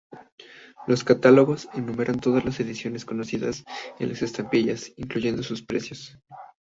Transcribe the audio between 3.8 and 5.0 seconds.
de estampillas,